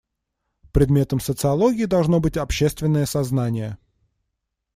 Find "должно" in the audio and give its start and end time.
1.85-2.19